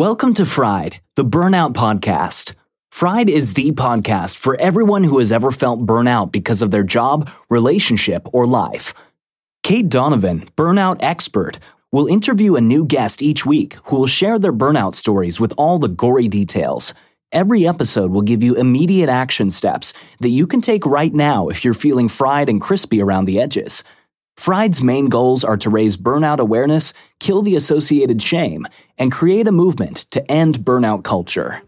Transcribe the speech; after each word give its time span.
Welcome 0.00 0.32
to 0.34 0.46
Fried, 0.46 0.98
the 1.16 1.26
Burnout 1.26 1.74
Podcast. 1.74 2.54
Fried 2.90 3.28
is 3.28 3.52
the 3.52 3.72
podcast 3.72 4.38
for 4.38 4.58
everyone 4.58 5.04
who 5.04 5.18
has 5.18 5.30
ever 5.30 5.50
felt 5.50 5.84
burnout 5.84 6.32
because 6.32 6.62
of 6.62 6.70
their 6.70 6.82
job, 6.82 7.28
relationship, 7.50 8.26
or 8.32 8.46
life. 8.46 8.94
Kate 9.62 9.90
Donovan, 9.90 10.48
burnout 10.56 11.02
expert, 11.02 11.58
will 11.92 12.06
interview 12.06 12.54
a 12.54 12.62
new 12.62 12.86
guest 12.86 13.20
each 13.20 13.44
week 13.44 13.74
who 13.84 13.98
will 13.98 14.06
share 14.06 14.38
their 14.38 14.54
burnout 14.54 14.94
stories 14.94 15.38
with 15.38 15.52
all 15.58 15.78
the 15.78 15.88
gory 15.88 16.28
details. 16.28 16.94
Every 17.30 17.68
episode 17.68 18.10
will 18.10 18.22
give 18.22 18.42
you 18.42 18.54
immediate 18.54 19.10
action 19.10 19.50
steps 19.50 19.92
that 20.20 20.30
you 20.30 20.46
can 20.46 20.62
take 20.62 20.86
right 20.86 21.12
now 21.12 21.48
if 21.48 21.62
you're 21.62 21.74
feeling 21.74 22.08
fried 22.08 22.48
and 22.48 22.58
crispy 22.58 23.02
around 23.02 23.26
the 23.26 23.38
edges. 23.38 23.84
Fried's 24.40 24.82
main 24.82 25.10
goals 25.10 25.44
are 25.44 25.58
to 25.58 25.68
raise 25.68 25.98
burnout 25.98 26.38
awareness, 26.38 26.94
kill 27.18 27.42
the 27.42 27.56
associated 27.56 28.22
shame, 28.22 28.66
and 28.96 29.12
create 29.12 29.46
a 29.46 29.52
movement 29.52 29.98
to 30.12 30.32
end 30.32 30.60
burnout 30.60 31.04
culture. 31.04 31.60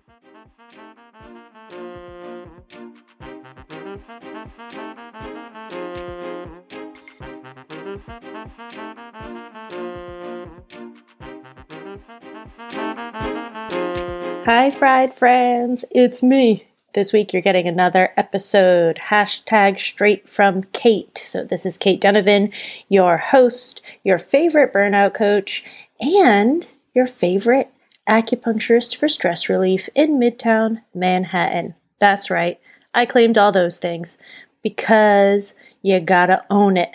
Hi, 14.46 14.70
fried 14.70 15.12
friends. 15.12 15.84
It's 15.91 16.23
me. 16.23 16.71
This 16.95 17.12
week 17.14 17.32
you're 17.32 17.41
getting 17.41 17.66
another 17.66 18.12
episode. 18.19 18.96
Hashtag 19.09 19.80
straight 19.80 20.28
from 20.28 20.64
Kate. 20.74 21.16
So, 21.16 21.42
this 21.42 21.65
is 21.65 21.78
Kate 21.78 22.01
Donovan, 22.01 22.52
your 22.91 23.16
host, 23.16 23.80
your 24.05 24.18
favorite 24.18 24.74
burnout 24.74 25.15
coach, 25.15 25.65
and 26.01 26.68
your 26.95 27.06
favorite 27.06 27.70
acupuncturist 28.06 28.95
for 28.96 29.09
stress 29.09 29.48
relief 29.48 29.88
in 29.95 30.20
Midtown 30.20 30.82
Manhattan. 30.95 31.77
That's 31.98 32.29
right. 32.29 32.60
I 32.93 33.07
claimed 33.07 33.38
all 33.38 33.52
those 33.52 33.79
things 33.79 34.18
because 34.63 35.54
you 35.80 35.98
gotta 35.98 36.45
own 36.51 36.76
it. 36.76 36.90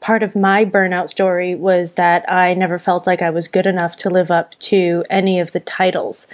Part 0.00 0.22
of 0.22 0.34
my 0.34 0.64
burnout 0.64 1.10
story 1.10 1.54
was 1.54 1.94
that 1.94 2.24
I 2.30 2.54
never 2.54 2.78
felt 2.78 3.06
like 3.06 3.20
I 3.20 3.28
was 3.28 3.48
good 3.48 3.66
enough 3.66 3.96
to 3.98 4.08
live 4.08 4.30
up 4.30 4.58
to 4.60 5.04
any 5.10 5.38
of 5.38 5.52
the 5.52 5.60
titles 5.60 6.26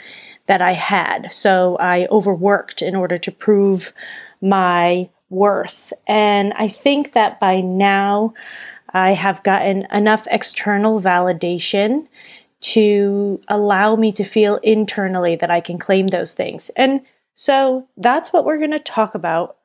that 0.48 0.60
I 0.60 0.72
had. 0.72 1.32
So 1.32 1.77
I 1.77 2.06
overworked 2.10 2.82
in 2.82 2.96
order 2.96 3.16
to 3.18 3.30
prove 3.30 3.92
my 4.41 5.08
worth. 5.30 5.92
And 6.06 6.52
I 6.55 6.68
think 6.68 7.12
that 7.12 7.38
by 7.38 7.60
now 7.60 8.34
I 8.90 9.12
have 9.12 9.42
gotten 9.42 9.86
enough 9.92 10.27
external 10.30 11.00
validation 11.00 12.08
to 12.60 13.40
allow 13.46 13.94
me 13.94 14.10
to 14.12 14.24
feel 14.24 14.56
internally 14.56 15.36
that 15.36 15.50
I 15.50 15.60
can 15.60 15.78
claim 15.78 16.08
those 16.08 16.32
things. 16.32 16.70
And 16.70 17.02
so 17.34 17.86
that's 17.96 18.33
what 18.33 18.44
we're 18.44 18.58
going 18.58 18.72
to 18.72 18.78
talk 18.78 19.14
about 19.14 19.58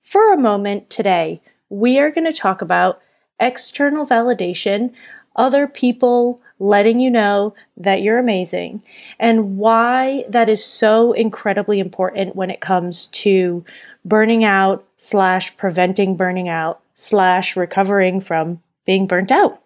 for 0.00 0.32
a 0.32 0.38
moment 0.38 0.88
today. 0.88 1.42
We 1.68 1.98
are 1.98 2.10
going 2.10 2.30
to 2.30 2.32
talk 2.32 2.62
about 2.62 3.02
external 3.38 4.06
validation, 4.06 4.94
other 5.36 5.66
people 5.66 6.40
letting 6.60 6.98
you 6.98 7.10
know 7.10 7.54
that 7.76 8.02
you're 8.02 8.18
amazing 8.18 8.82
and 9.18 9.56
why 9.56 10.24
that 10.28 10.48
is 10.48 10.64
so 10.64 11.12
incredibly 11.12 11.78
important 11.78 12.34
when 12.34 12.50
it 12.50 12.60
comes 12.60 13.06
to 13.08 13.64
burning 14.04 14.44
out 14.44 14.84
slash 14.96 15.56
preventing 15.56 16.16
burning 16.16 16.48
out 16.48 16.80
slash 16.94 17.56
recovering 17.56 18.20
from 18.20 18.60
being 18.84 19.06
burnt 19.06 19.30
out. 19.30 19.62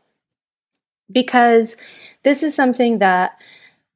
Because 1.11 1.77
this 2.23 2.43
is 2.43 2.55
something 2.55 2.99
that 2.99 3.39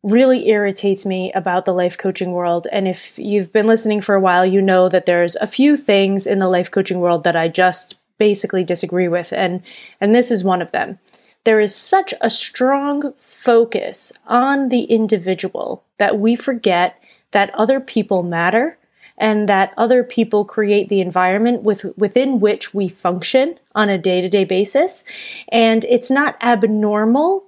really 0.02 0.48
irritates 0.48 1.04
me 1.04 1.32
about 1.32 1.64
the 1.64 1.74
life 1.74 1.98
coaching 1.98 2.32
world. 2.32 2.66
And 2.70 2.86
if 2.86 3.18
you've 3.18 3.52
been 3.52 3.66
listening 3.66 4.00
for 4.00 4.14
a 4.14 4.20
while, 4.20 4.46
you 4.46 4.62
know 4.62 4.88
that 4.88 5.06
there's 5.06 5.34
a 5.36 5.46
few 5.46 5.76
things 5.76 6.26
in 6.26 6.38
the 6.38 6.48
life 6.48 6.70
coaching 6.70 7.00
world 7.00 7.24
that 7.24 7.36
I 7.36 7.48
just 7.48 7.98
basically 8.18 8.64
disagree 8.64 9.08
with. 9.08 9.32
And 9.32 9.62
and 10.00 10.14
this 10.14 10.30
is 10.30 10.44
one 10.44 10.62
of 10.62 10.72
them 10.72 10.98
there 11.46 11.60
is 11.60 11.74
such 11.74 12.12
a 12.20 12.28
strong 12.28 13.14
focus 13.18 14.12
on 14.26 14.68
the 14.68 14.82
individual 14.82 15.84
that 15.98 16.18
we 16.18 16.34
forget 16.34 17.00
that 17.30 17.54
other 17.54 17.78
people 17.78 18.24
matter 18.24 18.76
and 19.16 19.48
that 19.48 19.72
other 19.76 20.02
people 20.02 20.44
create 20.44 20.88
the 20.88 21.00
environment 21.00 21.62
with, 21.62 21.84
within 21.96 22.40
which 22.40 22.74
we 22.74 22.88
function 22.88 23.58
on 23.76 23.88
a 23.88 23.96
day 23.96 24.20
to 24.20 24.28
day 24.28 24.42
basis. 24.42 25.04
And 25.48 25.84
it's 25.84 26.10
not 26.10 26.36
abnormal 26.42 27.44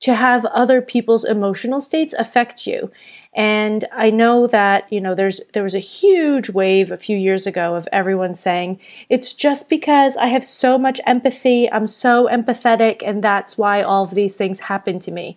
to 0.00 0.14
have 0.14 0.44
other 0.46 0.82
people's 0.82 1.24
emotional 1.24 1.80
states 1.80 2.14
affect 2.18 2.66
you. 2.66 2.90
And 3.36 3.84
I 3.92 4.08
know 4.08 4.46
that, 4.46 4.90
you 4.90 4.98
know, 4.98 5.14
there's 5.14 5.42
there 5.52 5.62
was 5.62 5.74
a 5.74 5.78
huge 5.78 6.48
wave 6.48 6.90
a 6.90 6.96
few 6.96 7.18
years 7.18 7.46
ago 7.46 7.74
of 7.74 7.86
everyone 7.92 8.34
saying, 8.34 8.80
it's 9.10 9.34
just 9.34 9.68
because 9.68 10.16
I 10.16 10.28
have 10.28 10.42
so 10.42 10.78
much 10.78 11.02
empathy, 11.06 11.70
I'm 11.70 11.86
so 11.86 12.26
empathetic, 12.32 13.02
and 13.04 13.22
that's 13.22 13.58
why 13.58 13.82
all 13.82 14.04
of 14.04 14.14
these 14.14 14.36
things 14.36 14.60
happen 14.60 14.98
to 15.00 15.10
me. 15.10 15.36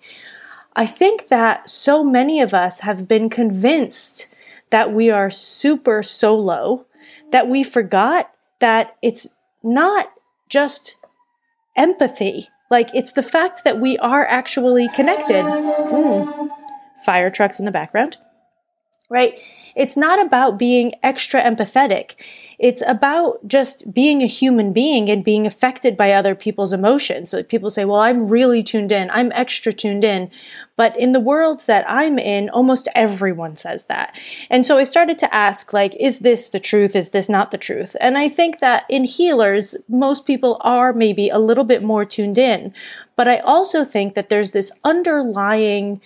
I 0.78 0.86
think 0.86 1.28
that 1.28 1.70
so 1.70 2.02
many 2.02 2.40
of 2.40 2.54
us 2.54 2.80
have 2.80 3.06
been 3.06 3.30
convinced 3.30 4.34
that 4.70 4.94
we 4.94 5.10
are 5.12 5.30
super 5.30 6.02
solo 6.02 6.86
that 7.32 7.50
we 7.50 7.64
forgot 7.64 8.32
that 8.60 8.96
it's 9.02 9.36
not 9.62 10.14
just 10.48 10.96
empathy. 11.76 12.48
Like, 12.72 12.90
it's 12.94 13.12
the 13.12 13.24
fact 13.24 13.64
that 13.66 13.80
we 13.80 13.98
are 13.98 14.26
actually 14.26 14.88
connected. 14.88 15.44
Mm 15.44 16.50
fire 17.06 17.30
trucks 17.30 17.60
in 17.60 17.66
the 17.66 17.72
background, 17.72 18.18
right? 19.10 19.40
It's 19.76 19.96
not 19.96 20.20
about 20.24 20.60
being 20.60 20.94
extra 21.04 21.42
empathetic. 21.42 22.16
It's 22.58 22.84
about 22.86 23.48
just 23.48 23.94
being 23.94 24.22
a 24.22 24.28
human 24.28 24.74
being 24.74 25.10
and 25.10 25.24
being 25.24 25.48
affected 25.48 25.96
by 25.96 26.12
other 26.12 26.36
people's 26.36 26.74
emotions. 26.74 27.30
So 27.30 27.42
people 27.44 27.70
say, 27.70 27.86
well, 27.86 28.00
I'm 28.00 28.28
really 28.28 28.62
tuned 28.62 28.92
in. 28.92 29.10
I'm 29.12 29.32
extra 29.32 29.72
tuned 29.72 30.04
in. 30.04 30.30
But 30.76 31.00
in 31.00 31.14
the 31.14 31.22
world 31.22 31.62
that 31.68 31.90
I'm 31.90 32.20
in, 32.20 32.50
almost 32.50 32.90
everyone 32.94 33.56
says 33.56 33.86
that. 33.86 34.20
And 34.50 34.66
so 34.66 34.78
I 34.78 34.84
started 34.84 35.18
to 35.20 35.34
ask, 35.34 35.72
like, 35.72 35.96
is 35.96 36.20
this 36.20 36.50
the 36.50 36.60
truth? 36.60 36.96
Is 36.96 37.12
this 37.12 37.30
not 37.30 37.52
the 37.52 37.58
truth? 37.58 37.96
And 38.02 38.18
I 38.18 38.28
think 38.28 38.60
that 38.60 38.84
in 38.90 39.06
healers, 39.06 39.78
most 39.88 40.26
people 40.26 40.58
are 40.62 40.92
maybe 40.92 41.30
a 41.30 41.40
little 41.40 41.64
bit 41.64 41.84
more 41.84 42.04
tuned 42.04 42.38
in. 42.38 42.74
But 43.16 43.30
I 43.30 43.38
also 43.38 43.86
think 43.86 44.16
that 44.16 44.28
there's 44.28 44.52
this 44.52 44.72
underlying, 44.84 46.02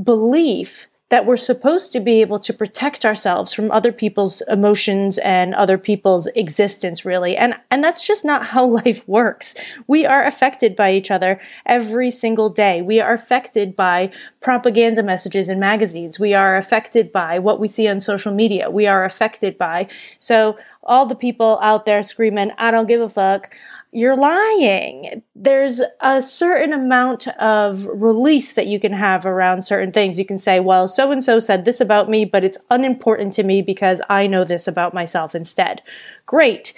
belief 0.00 0.88
that 1.12 1.26
we're 1.26 1.36
supposed 1.36 1.92
to 1.92 2.00
be 2.00 2.22
able 2.22 2.40
to 2.40 2.54
protect 2.54 3.04
ourselves 3.04 3.52
from 3.52 3.70
other 3.70 3.92
people's 3.92 4.40
emotions 4.48 5.18
and 5.18 5.54
other 5.54 5.76
people's 5.76 6.26
existence 6.28 7.04
really. 7.04 7.36
And 7.36 7.54
and 7.70 7.84
that's 7.84 8.06
just 8.06 8.24
not 8.24 8.46
how 8.46 8.64
life 8.82 9.06
works. 9.06 9.54
We 9.86 10.06
are 10.06 10.24
affected 10.24 10.74
by 10.74 10.92
each 10.92 11.10
other 11.10 11.38
every 11.66 12.10
single 12.10 12.48
day. 12.48 12.80
We 12.80 12.98
are 12.98 13.12
affected 13.12 13.76
by 13.76 14.10
propaganda 14.40 15.02
messages 15.02 15.50
in 15.50 15.60
magazines. 15.60 16.18
We 16.18 16.32
are 16.32 16.56
affected 16.56 17.12
by 17.12 17.38
what 17.38 17.60
we 17.60 17.68
see 17.68 17.86
on 17.88 18.00
social 18.00 18.32
media. 18.32 18.70
We 18.70 18.86
are 18.86 19.04
affected 19.04 19.58
by 19.58 19.88
so 20.18 20.56
all 20.82 21.04
the 21.04 21.14
people 21.14 21.58
out 21.62 21.86
there 21.86 22.02
screaming 22.02 22.50
i 22.58 22.70
don't 22.70 22.88
give 22.88 23.00
a 23.00 23.08
fuck 23.08 23.54
you're 23.92 24.16
lying. 24.16 25.22
There's 25.34 25.82
a 26.00 26.22
certain 26.22 26.72
amount 26.72 27.28
of 27.28 27.86
release 27.88 28.54
that 28.54 28.66
you 28.66 28.80
can 28.80 28.94
have 28.94 29.26
around 29.26 29.62
certain 29.62 29.92
things. 29.92 30.18
You 30.18 30.24
can 30.24 30.38
say, 30.38 30.60
well, 30.60 30.88
so 30.88 31.12
and 31.12 31.22
so 31.22 31.38
said 31.38 31.66
this 31.66 31.80
about 31.80 32.08
me, 32.08 32.24
but 32.24 32.42
it's 32.42 32.58
unimportant 32.70 33.34
to 33.34 33.42
me 33.42 33.60
because 33.60 34.00
I 34.08 34.26
know 34.26 34.44
this 34.44 34.66
about 34.66 34.94
myself 34.94 35.34
instead. 35.34 35.82
Great. 36.24 36.72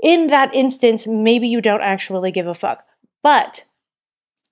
In 0.00 0.28
that 0.28 0.54
instance, 0.54 1.06
maybe 1.06 1.46
you 1.46 1.60
don't 1.60 1.82
actually 1.82 2.32
give 2.32 2.46
a 2.46 2.54
fuck. 2.54 2.86
But 3.22 3.66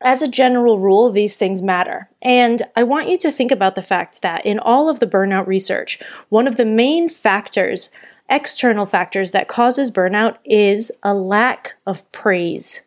as 0.03 0.21
a 0.21 0.29
general 0.29 0.79
rule, 0.79 1.11
these 1.11 1.37
things 1.37 1.63
matter. 1.63 2.11
And 2.21 2.63
I 2.77 2.83
want 2.83 3.09
you 3.09 3.17
to 3.19 3.33
think 3.33 3.51
about 3.51 3.75
the 3.75 3.83
fact 3.83 4.21
that 4.21 4.45
in 4.45 4.59
all 4.59 4.89
of 4.89 5.01
the 5.01 5.07
burnout 5.07 5.47
research, 5.47 5.99
one 6.28 6.47
of 6.47 6.57
the 6.57 6.66
main 6.66 7.09
factors 7.09 7.91
external 8.30 8.86
factors 8.86 9.32
that 9.32 9.48
causes 9.48 9.91
burnout 9.91 10.36
is 10.44 10.92
a 11.03 11.12
lack 11.12 11.74
of 11.86 12.10
praise. 12.12 12.82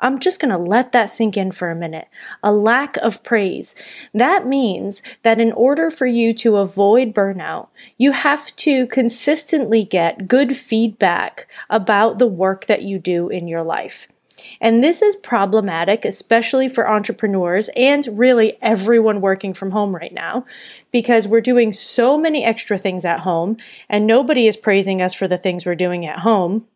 I'm 0.00 0.18
just 0.18 0.40
going 0.40 0.50
to 0.50 0.58
let 0.58 0.92
that 0.92 1.08
sink 1.08 1.36
in 1.36 1.50
for 1.50 1.70
a 1.70 1.74
minute. 1.74 2.08
A 2.42 2.52
lack 2.52 2.96
of 2.98 3.24
praise. 3.24 3.74
That 4.12 4.46
means 4.46 5.02
that 5.22 5.40
in 5.40 5.52
order 5.52 5.90
for 5.90 6.04
you 6.04 6.34
to 6.34 6.56
avoid 6.56 7.14
burnout, 7.14 7.68
you 7.96 8.12
have 8.12 8.54
to 8.56 8.86
consistently 8.88 9.84
get 9.84 10.28
good 10.28 10.56
feedback 10.56 11.48
about 11.70 12.18
the 12.18 12.26
work 12.26 12.66
that 12.66 12.82
you 12.82 12.98
do 12.98 13.28
in 13.28 13.48
your 13.48 13.62
life. 13.62 14.08
And 14.60 14.82
this 14.82 15.02
is 15.02 15.16
problematic, 15.16 16.04
especially 16.04 16.68
for 16.68 16.88
entrepreneurs 16.88 17.70
and 17.76 18.18
really 18.18 18.58
everyone 18.60 19.20
working 19.20 19.54
from 19.54 19.70
home 19.70 19.94
right 19.94 20.12
now, 20.12 20.44
because 20.90 21.28
we're 21.28 21.40
doing 21.40 21.72
so 21.72 22.18
many 22.18 22.44
extra 22.44 22.78
things 22.78 23.04
at 23.04 23.20
home 23.20 23.56
and 23.88 24.06
nobody 24.06 24.46
is 24.46 24.56
praising 24.56 25.00
us 25.00 25.14
for 25.14 25.28
the 25.28 25.38
things 25.38 25.64
we're 25.64 25.74
doing 25.74 26.04
at 26.06 26.20
home. 26.20 26.66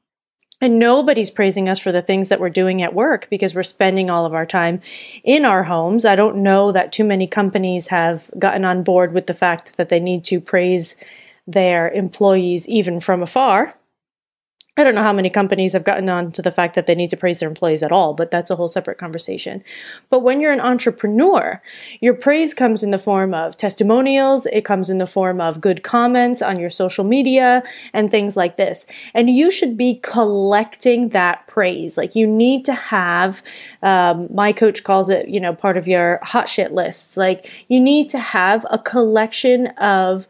And 0.60 0.80
nobody's 0.80 1.30
praising 1.30 1.68
us 1.68 1.78
for 1.78 1.92
the 1.92 2.02
things 2.02 2.30
that 2.30 2.40
we're 2.40 2.50
doing 2.50 2.82
at 2.82 2.92
work 2.92 3.28
because 3.30 3.54
we're 3.54 3.62
spending 3.62 4.10
all 4.10 4.26
of 4.26 4.34
our 4.34 4.46
time 4.46 4.80
in 5.22 5.44
our 5.44 5.64
homes. 5.64 6.04
I 6.04 6.16
don't 6.16 6.42
know 6.42 6.72
that 6.72 6.90
too 6.90 7.04
many 7.04 7.28
companies 7.28 7.88
have 7.88 8.28
gotten 8.36 8.64
on 8.64 8.82
board 8.82 9.12
with 9.14 9.28
the 9.28 9.34
fact 9.34 9.76
that 9.76 9.88
they 9.88 10.00
need 10.00 10.24
to 10.24 10.40
praise 10.40 10.96
their 11.46 11.88
employees 11.88 12.68
even 12.68 12.98
from 12.98 13.22
afar. 13.22 13.74
I 14.78 14.84
don't 14.84 14.94
know 14.94 15.02
how 15.02 15.12
many 15.12 15.28
companies 15.28 15.72
have 15.72 15.82
gotten 15.82 16.08
on 16.08 16.30
to 16.30 16.40
the 16.40 16.52
fact 16.52 16.76
that 16.76 16.86
they 16.86 16.94
need 16.94 17.10
to 17.10 17.16
praise 17.16 17.40
their 17.40 17.48
employees 17.48 17.82
at 17.82 17.90
all, 17.90 18.14
but 18.14 18.30
that's 18.30 18.48
a 18.48 18.54
whole 18.54 18.68
separate 18.68 18.96
conversation. 18.96 19.64
But 20.08 20.20
when 20.20 20.40
you're 20.40 20.52
an 20.52 20.60
entrepreneur, 20.60 21.60
your 22.00 22.14
praise 22.14 22.54
comes 22.54 22.84
in 22.84 22.92
the 22.92 22.98
form 22.98 23.34
of 23.34 23.56
testimonials, 23.56 24.46
it 24.46 24.64
comes 24.64 24.88
in 24.88 24.98
the 24.98 25.06
form 25.06 25.40
of 25.40 25.60
good 25.60 25.82
comments 25.82 26.40
on 26.40 26.60
your 26.60 26.70
social 26.70 27.02
media 27.02 27.64
and 27.92 28.08
things 28.08 28.36
like 28.36 28.56
this. 28.56 28.86
And 29.14 29.28
you 29.28 29.50
should 29.50 29.76
be 29.76 29.96
collecting 29.96 31.08
that 31.08 31.48
praise. 31.48 31.98
Like 31.98 32.14
you 32.14 32.28
need 32.28 32.64
to 32.66 32.74
have, 32.74 33.42
um, 33.82 34.28
my 34.32 34.52
coach 34.52 34.84
calls 34.84 35.08
it, 35.08 35.28
you 35.28 35.40
know, 35.40 35.56
part 35.56 35.76
of 35.76 35.88
your 35.88 36.20
hot 36.22 36.48
shit 36.48 36.70
list. 36.70 37.16
Like 37.16 37.64
you 37.66 37.80
need 37.80 38.08
to 38.10 38.20
have 38.20 38.64
a 38.70 38.78
collection 38.78 39.66
of 39.78 40.28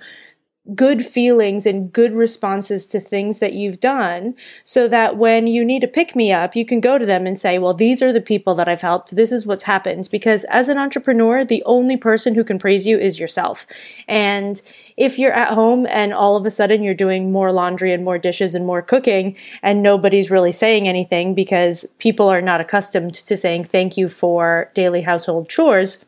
good 0.75 1.05
feelings 1.05 1.65
and 1.65 1.93
good 1.93 2.13
responses 2.13 2.87
to 2.87 3.01
things 3.01 3.39
that 3.39 3.55
you've 3.55 3.81
done 3.81 4.35
so 4.65 4.87
that 4.89 5.17
when 5.17 5.47
you 5.47 5.65
need 5.65 5.83
a 5.83 5.89
pick 5.89 6.15
me 6.15 6.31
up, 6.33 6.55
you 6.55 6.65
can 6.67 6.81
go 6.81 6.99
to 6.99 7.07
them 7.07 7.27
and 7.27 7.39
say, 7.39 7.59
well, 7.59 7.75
these 7.75 8.03
are 8.03 8.13
the 8.13 8.21
people 8.21 8.55
that 8.55 8.69
I've 8.69 8.83
helped. 8.83 9.17
This 9.17 9.33
is 9.33 9.47
what's 9.47 9.63
happened. 9.63 10.09
Because 10.11 10.45
as 10.45 10.69
an 10.69 10.79
entrepreneur, 10.79 11.45
the 11.45 11.63
only 11.65 11.97
person 11.97 12.35
who 12.35 12.45
can 12.45 12.59
praise 12.59 12.87
you 12.87 12.99
is 12.99 13.19
yourself. 13.19 13.67
And 14.07 14.61
if 14.99 15.19
you're 15.19 15.33
at 15.33 15.55
home 15.55 15.87
and 15.87 16.13
all 16.13 16.37
of 16.37 16.45
a 16.45 16.51
sudden 16.51 16.83
you're 16.83 16.93
doing 16.93 17.31
more 17.31 17.53
laundry 17.53 17.93
and 17.93 18.05
more 18.05 18.19
dishes 18.19 18.55
and 18.55 18.67
more 18.67 18.83
cooking 18.83 19.37
and 19.63 19.83
nobody's 19.83 20.31
really 20.31 20.53
saying 20.53 20.89
anything 20.89 21.35
because 21.35 21.87
people 21.99 22.29
are 22.29 22.43
not 22.43 22.61
accustomed 22.61 23.15
to 23.15 23.37
saying 23.37 23.65
thank 23.65 23.97
you 23.97 24.09
for 24.09 24.71
daily 24.75 25.03
household 25.03 25.49
chores, 25.49 26.05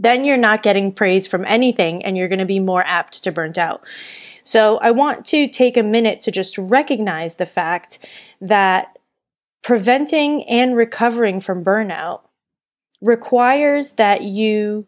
then 0.00 0.24
you're 0.24 0.38
not 0.38 0.62
getting 0.62 0.90
praise 0.90 1.26
from 1.26 1.44
anything 1.44 2.02
and 2.04 2.16
you're 2.16 2.28
going 2.28 2.38
to 2.38 2.46
be 2.46 2.58
more 2.58 2.84
apt 2.86 3.22
to 3.22 3.30
burnt 3.30 3.58
out. 3.58 3.84
So 4.42 4.78
I 4.78 4.90
want 4.90 5.26
to 5.26 5.46
take 5.46 5.76
a 5.76 5.82
minute 5.82 6.20
to 6.20 6.32
just 6.32 6.56
recognize 6.56 7.36
the 7.36 7.46
fact 7.46 7.98
that 8.40 8.98
preventing 9.62 10.42
and 10.44 10.74
recovering 10.74 11.38
from 11.38 11.62
burnout 11.62 12.22
requires 13.02 13.92
that 13.92 14.22
you 14.22 14.86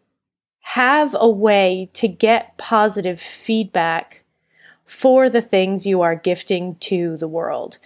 have 0.61 1.15
a 1.19 1.29
way 1.29 1.89
to 1.93 2.07
get 2.07 2.57
positive 2.57 3.19
feedback 3.19 4.23
for 4.83 5.29
the 5.29 5.41
things 5.41 5.85
you 5.85 6.01
are 6.01 6.15
gifting 6.15 6.75
to 6.75 7.17
the 7.17 7.27
world. 7.27 7.77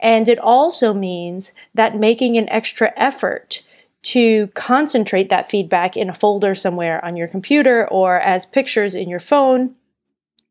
And 0.00 0.28
it 0.28 0.38
also 0.38 0.94
means 0.94 1.52
that 1.74 1.98
making 1.98 2.38
an 2.38 2.48
extra 2.48 2.92
effort 2.96 3.62
to 4.02 4.46
concentrate 4.48 5.28
that 5.28 5.50
feedback 5.50 5.96
in 5.96 6.08
a 6.08 6.14
folder 6.14 6.54
somewhere 6.54 7.04
on 7.04 7.16
your 7.16 7.28
computer 7.28 7.86
or 7.88 8.20
as 8.20 8.46
pictures 8.46 8.94
in 8.94 9.08
your 9.08 9.20
phone 9.20 9.74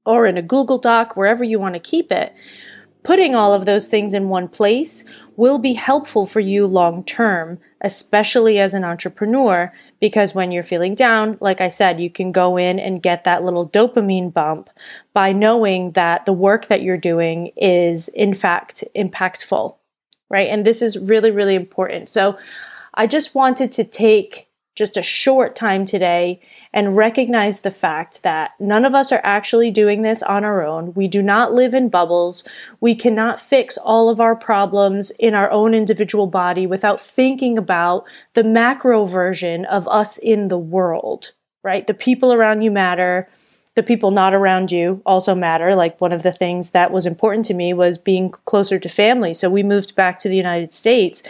or 0.05 0.25
in 0.25 0.37
a 0.37 0.41
Google 0.41 0.77
Doc, 0.77 1.15
wherever 1.15 1.43
you 1.43 1.59
want 1.59 1.75
to 1.75 1.79
keep 1.79 2.11
it. 2.11 2.33
Putting 3.03 3.35
all 3.35 3.53
of 3.53 3.65
those 3.65 3.87
things 3.87 4.13
in 4.13 4.29
one 4.29 4.47
place 4.47 5.05
will 5.37 5.59
be 5.59 5.73
helpful 5.73 6.25
for 6.25 6.39
you 6.39 6.65
long 6.65 7.03
term, 7.03 7.59
especially 7.81 8.59
as 8.59 8.73
an 8.73 8.83
entrepreneur, 8.83 9.71
because 10.01 10.35
when 10.35 10.51
you're 10.51 10.63
feeling 10.63 10.95
down, 10.95 11.37
like 11.39 11.61
I 11.61 11.69
said, 11.69 12.01
you 12.01 12.09
can 12.09 12.31
go 12.31 12.57
in 12.57 12.79
and 12.79 13.03
get 13.03 13.23
that 13.23 13.43
little 13.43 13.69
dopamine 13.69 14.33
bump 14.33 14.69
by 15.13 15.31
knowing 15.31 15.91
that 15.91 16.25
the 16.25 16.33
work 16.33 16.67
that 16.67 16.81
you're 16.81 16.97
doing 16.97 17.51
is, 17.55 18.09
in 18.09 18.33
fact, 18.33 18.83
impactful, 18.95 19.75
right? 20.29 20.49
And 20.49 20.65
this 20.65 20.81
is 20.81 20.97
really, 20.97 21.31
really 21.31 21.55
important. 21.55 22.09
So 22.09 22.37
I 22.97 23.05
just 23.05 23.35
wanted 23.35 23.71
to 23.73 23.83
take 23.83 24.49
just 24.73 24.97
a 24.97 25.03
short 25.03 25.55
time 25.55 25.85
today 25.85 26.41
and 26.73 26.97
recognize 26.97 27.61
the 27.61 27.71
fact 27.71 28.23
that 28.23 28.53
none 28.59 28.85
of 28.85 28.95
us 28.95 29.11
are 29.11 29.21
actually 29.23 29.69
doing 29.69 30.01
this 30.01 30.23
on 30.23 30.43
our 30.43 30.65
own. 30.65 30.93
We 30.95 31.07
do 31.07 31.21
not 31.21 31.53
live 31.53 31.75
in 31.75 31.89
bubbles. 31.89 32.43
We 32.81 32.95
cannot 32.95 33.39
fix 33.39 33.77
all 33.77 34.09
of 34.09 34.19
our 34.19 34.35
problems 34.35 35.11
in 35.11 35.35
our 35.35 35.49
own 35.51 35.75
individual 35.75 36.25
body 36.25 36.65
without 36.65 36.99
thinking 36.99 37.55
about 37.55 38.07
the 38.33 38.43
macro 38.43 39.05
version 39.05 39.65
of 39.65 39.87
us 39.87 40.17
in 40.17 40.47
the 40.47 40.59
world, 40.59 41.33
right? 41.63 41.85
The 41.85 41.93
people 41.93 42.33
around 42.33 42.63
you 42.63 42.71
matter 42.71 43.29
the 43.77 43.83
people 43.83 44.09
not 44.09 44.33
around 44.33 44.71
you 44.71 45.03
also 45.05 45.35
matter. 45.35 45.75
Like 45.75 46.01
one 46.01 46.11
of 46.11 46.23
the 46.23 46.31
things 46.31 46.71
that 46.71 46.91
was 46.91 47.05
important 47.05 47.45
to 47.45 47.53
me 47.53 47.73
was 47.73 47.99
being 47.99 48.31
closer 48.31 48.79
to 48.79 48.89
family. 48.89 49.35
So 49.35 49.51
we 49.51 49.61
moved 49.61 49.93
back 49.93 50.17
to 50.19 50.27
the 50.27 50.35
United 50.35 50.73
States 50.73 51.21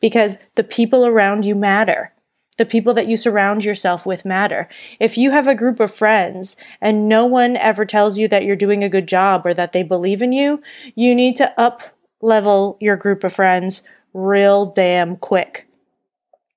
because 0.00 0.44
the 0.54 0.64
people 0.64 1.06
around 1.06 1.46
you 1.46 1.54
matter. 1.54 2.12
The 2.58 2.66
people 2.66 2.92
that 2.92 3.06
you 3.06 3.16
surround 3.16 3.64
yourself 3.64 4.04
with 4.04 4.26
matter. 4.26 4.68
If 5.00 5.16
you 5.16 5.30
have 5.30 5.48
a 5.48 5.54
group 5.54 5.80
of 5.80 5.90
friends 5.90 6.56
and 6.78 7.08
no 7.08 7.24
one 7.24 7.56
ever 7.56 7.86
tells 7.86 8.18
you 8.18 8.28
that 8.28 8.44
you're 8.44 8.54
doing 8.54 8.84
a 8.84 8.90
good 8.90 9.08
job 9.08 9.46
or 9.46 9.54
that 9.54 9.72
they 9.72 9.82
believe 9.82 10.20
in 10.20 10.32
you, 10.32 10.62
you 10.94 11.14
need 11.14 11.36
to 11.36 11.58
up 11.58 11.82
level 12.20 12.76
your 12.82 12.96
group 12.96 13.24
of 13.24 13.32
friends 13.32 13.82
real 14.12 14.66
damn 14.66 15.16
quick 15.16 15.66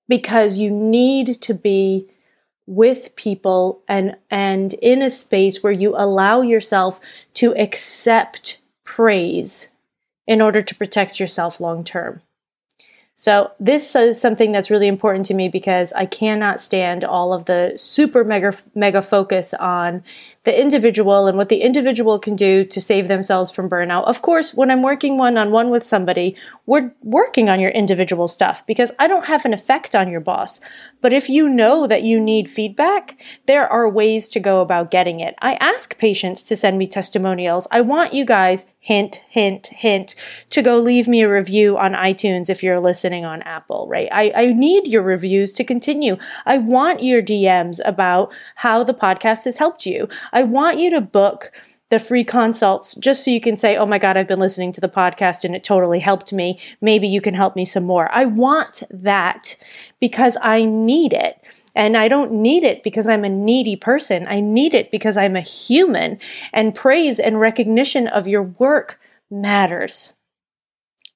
because 0.10 0.60
you 0.60 0.70
need 0.70 1.42
to 1.42 1.54
be 1.54 2.10
with 2.68 3.16
people 3.16 3.82
and 3.88 4.16
and 4.30 4.74
in 4.76 5.02
a 5.02 5.10
space 5.10 5.64
where 5.64 5.74
you 5.74 5.96
allow 5.96 6.42
yourself 6.42 7.00
to 7.34 7.56
accept 7.56 8.62
praise 8.84 9.72
in 10.28 10.42
order 10.42 10.62
to 10.62 10.76
protect 10.76 11.20
yourself 11.20 11.60
long 11.60 11.84
term. 11.84 12.22
So, 13.20 13.50
this 13.60 13.96
is 13.96 14.22
something 14.22 14.52
that's 14.52 14.70
really 14.70 14.88
important 14.88 15.26
to 15.28 15.34
me 15.34 15.50
because 15.50 15.92
I 15.94 16.06
cannot 16.06 16.62
stand 16.62 17.04
all 17.04 17.34
of 17.34 17.46
the 17.46 17.74
super 17.76 18.24
mega, 18.24 18.54
mega 18.76 19.02
focus 19.02 19.56
on 19.56 20.04
the 20.48 20.58
individual 20.58 21.28
and 21.28 21.38
what 21.38 21.50
the 21.50 21.60
individual 21.60 22.18
can 22.20 22.34
do 22.34 22.64
to 22.64 22.80
save 22.80 23.10
themselves 23.10 23.52
from 23.52 23.70
burnout. 23.70 24.06
Of 24.06 24.22
course, 24.22 24.54
when 24.54 24.72
I'm 24.72 24.82
working 24.82 25.18
one 25.18 25.38
on 25.38 25.52
one 25.52 25.70
with 25.70 25.84
somebody, 25.84 26.38
we're 26.66 26.94
working 27.04 27.50
on 27.50 27.60
your 27.60 27.72
individual 27.72 28.30
stuff 28.30 28.66
because 28.66 28.94
I 28.98 29.08
don't 29.08 29.26
have 29.26 29.44
an 29.44 29.54
effect 29.54 29.94
on 29.94 30.10
your 30.10 30.22
boss. 30.22 30.62
But 31.02 31.12
if 31.12 31.28
you 31.28 31.50
know 31.50 31.86
that 31.86 32.04
you 32.04 32.18
need 32.18 32.50
feedback, 32.50 33.22
there 33.46 33.68
are 33.68 33.90
ways 33.90 34.30
to 34.30 34.40
go 34.40 34.62
about 34.62 34.90
getting 34.90 35.20
it. 35.20 35.36
I 35.42 35.56
ask 35.56 35.98
patients 35.98 36.44
to 36.44 36.56
send 36.56 36.78
me 36.78 36.88
testimonials. 36.88 37.68
I 37.70 37.82
want 37.82 38.14
you 38.14 38.24
guys 38.24 38.68
hint, 38.88 39.22
hint, 39.28 39.68
hint, 39.68 40.16
to 40.50 40.62
go 40.62 40.80
leave 40.80 41.10
me 41.10 41.22
a 41.22 41.30
review 41.30 41.78
on 41.78 41.92
iTunes 41.92 42.50
if 42.50 42.64
you're 42.64 42.80
listening 42.80 43.26
on 43.26 43.42
Apple, 43.42 43.86
right? 43.90 44.08
I, 44.14 44.32
I 44.34 44.46
need 44.54 44.88
your 44.88 45.02
reviews 45.02 45.52
to 45.54 45.66
continue. 45.66 46.16
I 46.46 46.58
want 46.58 47.04
your 47.04 47.22
DMs 47.22 47.82
about 47.84 48.34
how 48.56 48.86
the 48.86 48.94
podcast 48.94 49.44
has 49.44 49.58
helped 49.58 49.86
you. 49.86 50.08
I 50.38 50.44
want 50.44 50.78
you 50.78 50.92
to 50.92 51.02
book 51.02 51.52
the 51.90 51.98
free 51.98 52.24
consults 52.24 52.94
just 52.94 53.26
so 53.26 53.32
you 53.32 53.42
can 53.42 53.56
say, 53.56 53.76
oh 53.76 53.88
my 53.88 53.98
God, 53.98 54.18
I've 54.18 54.28
been 54.28 54.38
listening 54.38 54.72
to 54.74 54.82
the 54.82 54.88
podcast 54.88 55.44
and 55.44 55.56
it 55.56 55.64
totally 55.64 56.00
helped 56.00 56.32
me. 56.32 56.60
Maybe 56.80 57.08
you 57.08 57.22
can 57.22 57.34
help 57.34 57.56
me 57.56 57.66
some 57.66 57.86
more. 57.86 58.08
I 58.14 58.26
want 58.26 58.84
that 58.92 59.56
because 60.00 60.38
I 60.44 60.64
need 60.64 61.12
it. 61.12 61.42
And 61.76 61.98
I 61.98 62.08
don't 62.08 62.34
need 62.34 62.64
it 62.64 62.84
because 62.84 63.08
I'm 63.08 63.26
a 63.26 63.30
needy 63.30 63.76
person. 63.76 64.28
I 64.28 64.40
need 64.40 64.76
it 64.76 64.92
because 64.92 65.18
I'm 65.18 65.36
a 65.36 65.42
human. 65.42 66.20
And 66.54 66.76
praise 66.76 67.20
and 67.20 67.40
recognition 67.40 68.08
of 68.08 68.28
your 68.28 68.44
work 68.44 69.00
matters. 69.32 70.14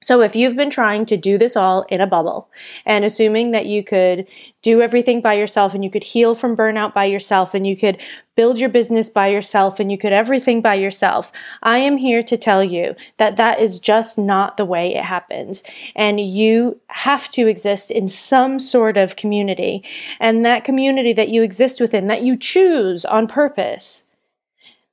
So, 0.03 0.21
if 0.21 0.35
you've 0.35 0.55
been 0.55 0.71
trying 0.71 1.05
to 1.05 1.17
do 1.17 1.37
this 1.37 1.55
all 1.55 1.83
in 1.83 2.01
a 2.01 2.07
bubble 2.07 2.49
and 2.87 3.05
assuming 3.05 3.51
that 3.51 3.67
you 3.67 3.83
could 3.83 4.27
do 4.63 4.81
everything 4.81 5.21
by 5.21 5.35
yourself 5.35 5.75
and 5.75 5.83
you 5.83 5.91
could 5.91 6.03
heal 6.03 6.33
from 6.33 6.57
burnout 6.57 6.95
by 6.95 7.05
yourself 7.05 7.53
and 7.53 7.67
you 7.67 7.77
could 7.77 8.01
build 8.35 8.59
your 8.59 8.69
business 8.69 9.11
by 9.11 9.27
yourself 9.27 9.79
and 9.79 9.91
you 9.91 9.99
could 9.99 10.11
everything 10.11 10.59
by 10.59 10.73
yourself, 10.73 11.31
I 11.61 11.77
am 11.77 11.97
here 11.97 12.23
to 12.23 12.35
tell 12.35 12.63
you 12.63 12.95
that 13.17 13.37
that 13.37 13.59
is 13.59 13.79
just 13.79 14.17
not 14.17 14.57
the 14.57 14.65
way 14.65 14.95
it 14.95 15.03
happens. 15.03 15.61
And 15.95 16.19
you 16.19 16.81
have 16.87 17.29
to 17.31 17.47
exist 17.47 17.91
in 17.91 18.07
some 18.07 18.57
sort 18.57 18.97
of 18.97 19.15
community. 19.15 19.83
And 20.19 20.43
that 20.43 20.63
community 20.63 21.13
that 21.13 21.29
you 21.29 21.43
exist 21.43 21.79
within, 21.79 22.07
that 22.07 22.23
you 22.23 22.35
choose 22.35 23.05
on 23.05 23.27
purpose, 23.27 24.05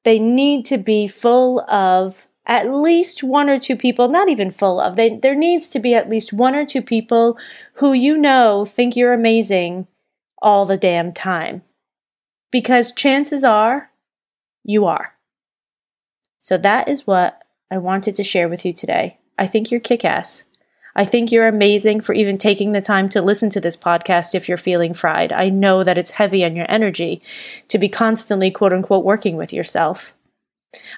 they 0.05 0.19
need 0.19 0.67
to 0.67 0.77
be 0.77 1.09
full 1.09 1.63
of 1.63 2.28
at 2.49 2.73
least 2.73 3.23
one 3.23 3.51
or 3.51 3.59
two 3.59 3.77
people, 3.77 4.09
not 4.09 4.31
even 4.31 4.51
full 4.51 4.81
of, 4.81 4.97
they, 4.97 5.17
there 5.19 5.35
needs 5.35 5.69
to 5.69 5.79
be 5.79 5.95
at 5.95 6.09
least 6.09 6.33
one 6.33 6.55
or 6.55 6.65
two 6.65 6.81
people 6.81 7.39
who 7.75 7.93
you 7.93 8.17
know 8.17 8.65
think 8.65 8.97
you're 8.97 9.13
amazing 9.13 9.87
all 10.41 10.65
the 10.65 10.79
damn 10.79 11.13
time. 11.13 11.63
Because 12.51 12.93
chances 12.93 13.45
are 13.45 13.91
you 14.65 14.87
are. 14.87 15.15
So 16.41 16.57
that 16.57 16.89
is 16.89 17.07
what 17.07 17.43
I 17.71 17.77
wanted 17.77 18.15
to 18.15 18.25
share 18.25 18.49
with 18.49 18.65
you 18.65 18.73
today. 18.73 19.19
I 19.39 19.47
think 19.47 19.71
you're 19.71 19.81
kick 19.81 20.05
ass. 20.05 20.45
I 20.97 21.05
think 21.05 21.31
you're 21.31 21.47
amazing 21.47 22.01
for 22.01 22.15
even 22.15 22.39
taking 22.39 22.73
the 22.73 22.81
time 22.81 23.09
to 23.11 23.23
listen 23.23 23.51
to 23.51 23.61
this 23.61 23.77
podcast 23.77 24.35
if 24.35 24.49
you're 24.49 24.57
feeling 24.57 24.95
fried. 24.95 25.33
I 25.33 25.49
know 25.51 25.85
that 25.85 25.99
it's 25.99 26.13
heavy 26.13 26.45
on 26.45 26.57
your 26.57 26.67
energy 26.69 27.23
to 27.69 27.79
be 27.79 27.89
constantly, 27.89 28.51
quote 28.51 28.73
unquote, 28.73 29.05
working 29.05 29.37
with 29.37 29.53
yourself. 29.53 30.15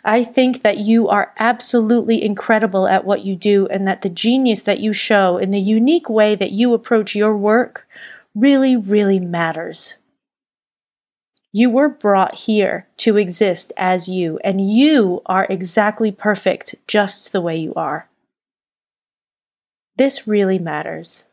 I 0.05 0.25
think 0.25 0.63
that 0.63 0.79
you 0.79 1.09
are 1.09 1.33
absolutely 1.39 2.25
incredible 2.25 2.89
at 2.89 3.05
what 3.05 3.25
you 3.25 3.37
do, 3.37 3.67
and 3.69 3.87
that 3.87 4.03
the 4.03 4.09
genius 4.09 4.63
that 4.65 4.81
you 4.81 4.93
show 4.93 5.39
in 5.39 5.51
the 5.51 5.61
unique 5.61 6.09
way 6.09 6.35
that 6.35 6.53
you 6.53 6.75
approach 6.75 7.15
your 7.15 7.37
work 7.37 7.87
really, 8.35 8.77
really 8.77 9.21
matters. 9.21 9.97
You 11.53 11.71
were 11.71 11.89
brought 11.89 12.39
here 12.39 12.87
to 12.99 13.17
exist 13.17 13.73
as 13.77 14.09
you, 14.09 14.39
and 14.45 14.71
you 14.71 15.23
are 15.27 15.47
exactly 15.51 16.13
perfect 16.13 16.77
just 16.87 17.33
the 17.33 17.41
way 17.41 17.57
you 17.57 17.75
are. 17.75 18.09
This 19.97 20.27
really 20.27 20.59
matters. 20.59 21.27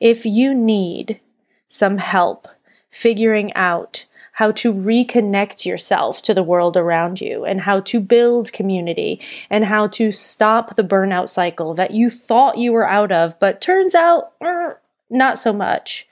If 0.00 0.24
you 0.24 0.54
need 0.54 1.20
some 1.68 1.98
help 1.98 2.48
figuring 2.88 3.52
out 3.54 4.06
how 4.38 4.52
to 4.52 4.72
reconnect 4.72 5.66
yourself 5.66 6.22
to 6.22 6.32
the 6.32 6.44
world 6.44 6.76
around 6.76 7.20
you 7.20 7.44
and 7.44 7.60
how 7.62 7.80
to 7.80 7.98
build 7.98 8.52
community 8.52 9.20
and 9.50 9.64
how 9.64 9.88
to 9.88 10.12
stop 10.12 10.76
the 10.76 10.84
burnout 10.84 11.28
cycle 11.28 11.74
that 11.74 11.90
you 11.90 12.08
thought 12.08 12.56
you 12.56 12.72
were 12.72 12.88
out 12.88 13.10
of, 13.10 13.36
but 13.40 13.60
turns 13.60 13.96
out 13.96 14.30
uh, 14.40 14.74
not 15.10 15.38
so 15.38 15.52
much. 15.52 16.07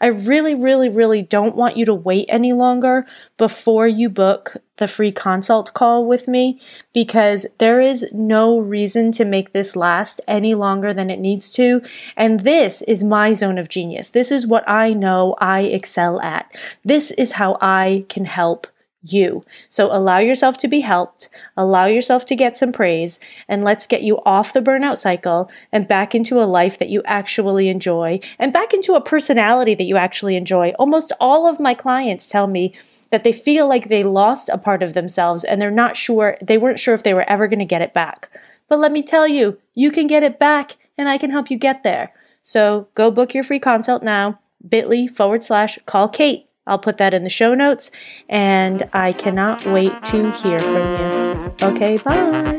I 0.00 0.06
really, 0.08 0.54
really, 0.54 0.88
really 0.88 1.22
don't 1.22 1.56
want 1.56 1.76
you 1.76 1.84
to 1.86 1.94
wait 1.94 2.26
any 2.28 2.52
longer 2.52 3.06
before 3.36 3.86
you 3.86 4.08
book 4.08 4.56
the 4.76 4.88
free 4.88 5.12
consult 5.12 5.74
call 5.74 6.06
with 6.06 6.26
me 6.26 6.58
because 6.92 7.46
there 7.58 7.80
is 7.80 8.06
no 8.12 8.58
reason 8.58 9.12
to 9.12 9.24
make 9.24 9.52
this 9.52 9.76
last 9.76 10.20
any 10.26 10.54
longer 10.54 10.92
than 10.92 11.10
it 11.10 11.20
needs 11.20 11.52
to. 11.52 11.82
And 12.16 12.40
this 12.40 12.82
is 12.82 13.04
my 13.04 13.32
zone 13.32 13.58
of 13.58 13.68
genius. 13.68 14.10
This 14.10 14.32
is 14.32 14.46
what 14.46 14.68
I 14.68 14.92
know 14.92 15.36
I 15.38 15.60
excel 15.62 16.20
at. 16.20 16.56
This 16.84 17.10
is 17.12 17.32
how 17.32 17.58
I 17.60 18.06
can 18.08 18.24
help 18.24 18.66
you. 19.02 19.44
So 19.68 19.90
allow 19.90 20.18
yourself 20.18 20.58
to 20.58 20.68
be 20.68 20.80
helped, 20.80 21.28
allow 21.56 21.86
yourself 21.86 22.26
to 22.26 22.36
get 22.36 22.56
some 22.56 22.72
praise, 22.72 23.18
and 23.48 23.64
let's 23.64 23.86
get 23.86 24.02
you 24.02 24.18
off 24.26 24.52
the 24.52 24.60
burnout 24.60 24.96
cycle 24.96 25.50
and 25.72 25.88
back 25.88 26.14
into 26.14 26.40
a 26.40 26.44
life 26.44 26.78
that 26.78 26.90
you 26.90 27.02
actually 27.04 27.68
enjoy 27.68 28.20
and 28.38 28.52
back 28.52 28.74
into 28.74 28.94
a 28.94 29.00
personality 29.00 29.74
that 29.74 29.84
you 29.84 29.96
actually 29.96 30.36
enjoy. 30.36 30.70
Almost 30.78 31.12
all 31.18 31.46
of 31.46 31.60
my 31.60 31.74
clients 31.74 32.28
tell 32.28 32.46
me 32.46 32.74
that 33.10 33.24
they 33.24 33.32
feel 33.32 33.68
like 33.68 33.88
they 33.88 34.04
lost 34.04 34.48
a 34.48 34.58
part 34.58 34.82
of 34.82 34.94
themselves 34.94 35.44
and 35.44 35.60
they're 35.60 35.70
not 35.70 35.96
sure, 35.96 36.36
they 36.42 36.58
weren't 36.58 36.78
sure 36.78 36.94
if 36.94 37.02
they 37.02 37.14
were 37.14 37.28
ever 37.28 37.48
going 37.48 37.58
to 37.58 37.64
get 37.64 37.82
it 37.82 37.94
back. 37.94 38.30
But 38.68 38.80
let 38.80 38.92
me 38.92 39.02
tell 39.02 39.26
you, 39.26 39.58
you 39.74 39.90
can 39.90 40.06
get 40.06 40.22
it 40.22 40.38
back 40.38 40.76
and 40.96 41.08
I 41.08 41.18
can 41.18 41.30
help 41.30 41.50
you 41.50 41.56
get 41.56 41.82
there. 41.82 42.12
So 42.42 42.88
go 42.94 43.10
book 43.10 43.34
your 43.34 43.42
free 43.42 43.58
consult 43.58 44.02
now, 44.02 44.38
bit.ly 44.66 45.06
forward 45.06 45.42
slash 45.42 45.78
call 45.86 46.08
Kate. 46.08 46.49
I'll 46.70 46.78
put 46.78 46.98
that 46.98 47.12
in 47.12 47.24
the 47.24 47.30
show 47.30 47.52
notes, 47.52 47.90
and 48.28 48.88
I 48.92 49.12
cannot 49.12 49.66
wait 49.66 50.04
to 50.04 50.30
hear 50.30 50.60
from 50.60 51.00
you. 51.00 51.52
Okay, 51.62 51.96
bye. 51.98 52.56